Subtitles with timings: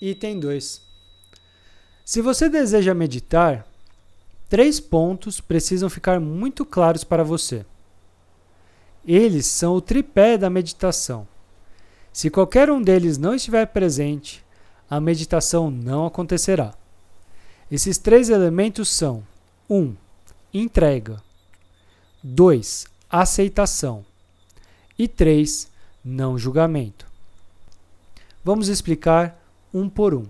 [0.00, 0.82] Item 2.
[2.04, 3.66] Se você deseja meditar,
[4.48, 7.64] três pontos precisam ficar muito claros para você.
[9.06, 11.26] Eles são o tripé da meditação.
[12.12, 14.44] Se qualquer um deles não estiver presente,
[14.88, 16.74] a meditação não acontecerá.
[17.70, 19.24] Esses três elementos são:
[19.68, 19.76] 1.
[19.76, 19.96] Um,
[20.52, 21.22] entrega.
[22.22, 22.86] 2.
[23.08, 24.04] Aceitação.
[24.98, 25.70] E 3.
[26.04, 27.06] Não julgamento.
[28.44, 29.45] Vamos explicar
[29.78, 30.24] um por um.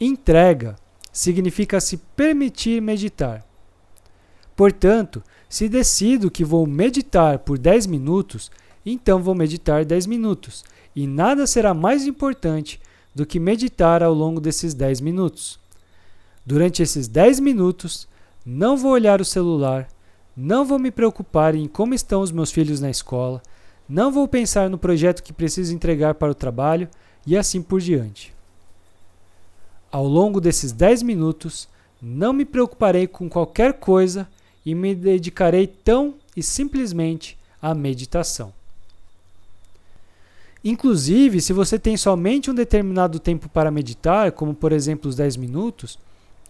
[0.00, 0.76] Entrega
[1.12, 3.46] significa se permitir meditar.
[4.56, 8.50] Portanto, se decido que vou meditar por 10 minutos,
[8.84, 12.80] então vou meditar 10 minutos, e nada será mais importante
[13.14, 15.58] do que meditar ao longo desses 10 minutos.
[16.44, 18.06] Durante esses 10 minutos,
[18.44, 19.88] não vou olhar o celular,
[20.36, 23.40] não vou me preocupar em como estão os meus filhos na escola,
[23.88, 26.88] não vou pensar no projeto que preciso entregar para o trabalho
[27.26, 28.34] e assim por diante.
[29.90, 31.68] Ao longo desses 10 minutos,
[32.00, 34.28] não me preocuparei com qualquer coisa
[34.64, 38.52] e me dedicarei tão e simplesmente à meditação.
[40.64, 45.36] Inclusive, se você tem somente um determinado tempo para meditar, como por exemplo os 10
[45.36, 45.98] minutos,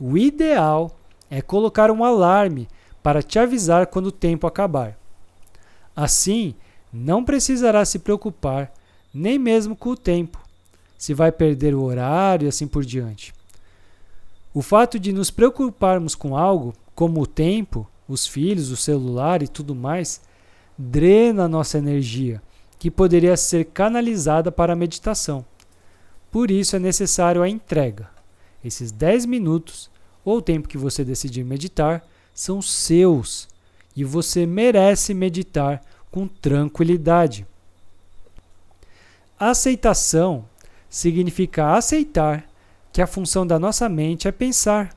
[0.00, 0.96] o ideal
[1.30, 2.68] é colocar um alarme
[3.02, 4.98] para te avisar quando o tempo acabar.
[5.94, 6.54] Assim,
[6.92, 8.72] não precisará se preocupar
[9.12, 10.39] nem mesmo com o tempo,
[11.00, 13.32] se vai perder o horário e assim por diante.
[14.52, 19.48] O fato de nos preocuparmos com algo, como o tempo, os filhos, o celular e
[19.48, 20.20] tudo mais,
[20.76, 22.42] drena nossa energia,
[22.78, 25.42] que poderia ser canalizada para a meditação.
[26.30, 28.10] Por isso é necessário a entrega.
[28.62, 29.90] Esses 10 minutos,
[30.22, 33.48] ou o tempo que você decidir meditar, são seus
[33.96, 37.46] e você merece meditar com tranquilidade.
[39.38, 40.49] Aceitação
[40.90, 42.44] significa aceitar
[42.92, 44.94] que a função da nossa mente é pensar.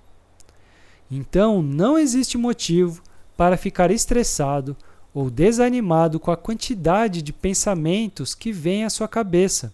[1.10, 3.04] Então, não existe motivo
[3.38, 4.76] para ficar estressado
[5.14, 9.72] ou desanimado com a quantidade de pensamentos que vem à sua cabeça.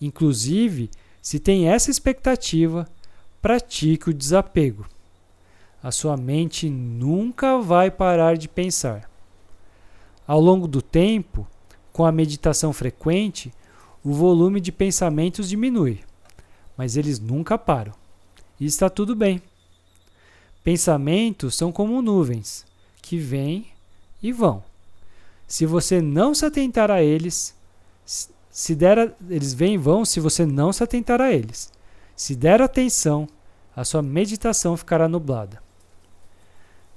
[0.00, 0.90] Inclusive,
[1.22, 2.88] se tem essa expectativa,
[3.40, 4.86] pratique o desapego.
[5.80, 9.08] A sua mente nunca vai parar de pensar.
[10.26, 11.46] Ao longo do tempo,
[11.92, 13.52] com a meditação frequente,
[14.08, 16.00] o volume de pensamentos diminui,
[16.78, 17.92] mas eles nunca param.
[18.58, 19.42] E está tudo bem.
[20.64, 22.64] Pensamentos são como nuvens,
[23.02, 23.66] que vêm
[24.22, 24.64] e vão.
[25.46, 27.54] Se você não se atentar a eles,
[28.50, 31.70] se der a, eles vêm e vão se você não se atentar a eles.
[32.16, 33.28] Se der atenção,
[33.76, 35.62] a sua meditação ficará nublada.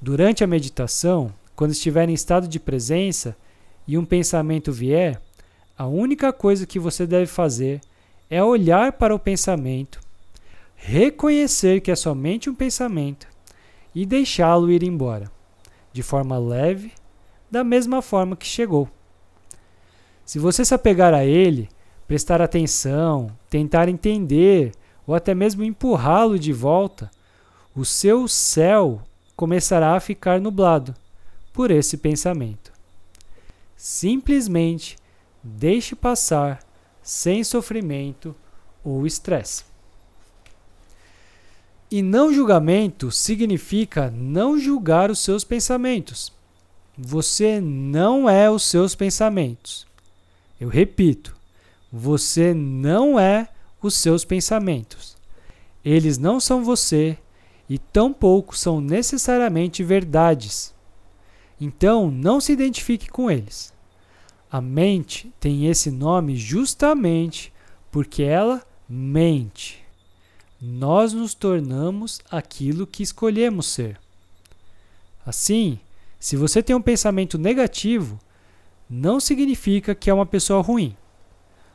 [0.01, 3.35] Durante a meditação, quando estiver em estado de presença
[3.85, 5.21] e um pensamento vier,
[5.81, 7.81] a única coisa que você deve fazer
[8.29, 9.99] é olhar para o pensamento,
[10.75, 13.27] reconhecer que é somente um pensamento
[13.95, 15.31] e deixá-lo ir embora,
[15.91, 16.91] de forma leve,
[17.49, 18.87] da mesma forma que chegou.
[20.23, 21.67] Se você se apegar a ele,
[22.07, 24.73] prestar atenção, tentar entender
[25.07, 27.09] ou até mesmo empurrá-lo de volta,
[27.75, 29.01] o seu céu
[29.35, 30.93] começará a ficar nublado
[31.51, 32.71] por esse pensamento.
[33.75, 35.00] Simplesmente
[35.43, 36.59] deixe passar
[37.01, 38.35] sem sofrimento
[38.83, 39.63] ou estresse.
[41.89, 46.31] E não julgamento significa não julgar os seus pensamentos.
[46.97, 49.85] Você não é os seus pensamentos.
[50.59, 51.35] Eu repito,
[51.91, 53.49] você não é
[53.81, 55.17] os seus pensamentos.
[55.83, 57.17] Eles não são você
[57.67, 60.73] e tampouco são necessariamente verdades.
[61.59, 63.73] Então, não se identifique com eles.
[64.51, 67.53] A mente tem esse nome justamente
[67.89, 69.81] porque ela mente
[70.61, 73.99] nós nos tornamos aquilo que escolhemos ser.
[75.25, 75.79] Assim,
[76.19, 78.19] se você tem um pensamento negativo,
[78.87, 80.95] não significa que é uma pessoa ruim.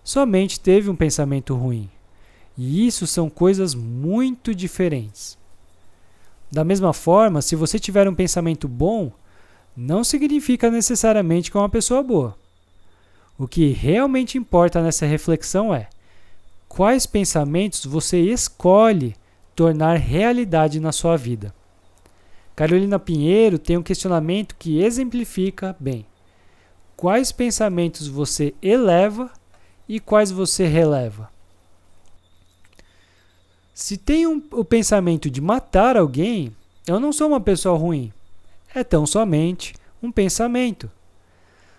[0.04, 1.90] Somente teve um pensamento ruim.
[2.56, 5.36] E isso são coisas muito diferentes.
[6.50, 9.10] Da mesma forma, se você tiver um pensamento bom,
[9.76, 12.38] não significa necessariamente que é uma pessoa boa.
[13.38, 15.88] O que realmente importa nessa reflexão é
[16.68, 19.14] Quais pensamentos você escolhe
[19.54, 21.54] tornar realidade na sua vida?
[22.54, 26.06] Carolina Pinheiro tem um questionamento que exemplifica bem.
[26.96, 29.30] Quais pensamentos você eleva
[29.88, 31.30] e quais você releva?
[33.74, 36.54] Se tem um, o pensamento de matar alguém,
[36.86, 38.12] eu não sou uma pessoa ruim.
[38.74, 40.90] É tão somente um pensamento.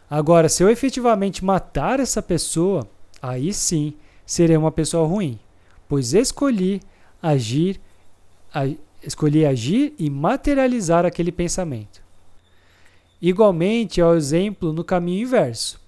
[0.09, 2.87] Agora, se eu efetivamente matar essa pessoa,
[3.21, 3.93] aí sim
[4.25, 5.37] serei uma pessoa ruim,
[5.87, 6.81] pois escolhi
[7.21, 7.79] agir,
[8.53, 8.67] a,
[9.03, 12.01] escolhi agir e materializar aquele pensamento.
[13.21, 15.79] Igualmente é o exemplo no caminho inverso.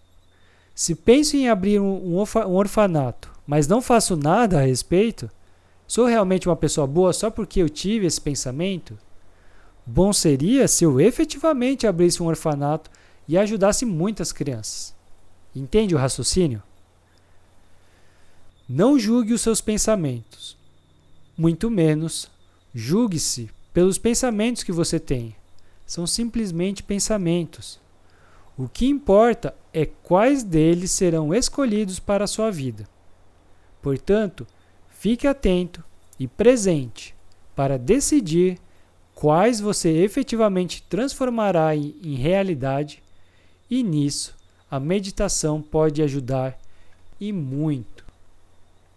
[0.75, 5.30] Se penso em abrir um, um orfanato, mas não faço nada a respeito,
[5.88, 8.98] sou realmente uma pessoa boa só porque eu tive esse pensamento?
[9.86, 12.89] Bom seria se eu efetivamente abrisse um orfanato
[13.30, 14.92] e ajudasse muitas crianças.
[15.56, 16.64] Entende o raciocínio?
[18.68, 20.58] Não julgue os seus pensamentos.
[21.38, 22.28] Muito menos
[22.74, 25.36] julgue-se pelos pensamentos que você tem.
[25.86, 27.80] São simplesmente pensamentos.
[28.58, 32.90] O que importa é quais deles serão escolhidos para a sua vida.
[33.80, 34.48] Portanto,
[34.90, 35.84] fique atento
[36.20, 37.16] e presente
[37.56, 38.60] para decidir
[39.14, 43.04] quais você efetivamente transformará em, realidade,
[43.69, 44.36] e nisso
[44.69, 46.60] a meditação pode ajudar
[47.19, 47.99] e muito.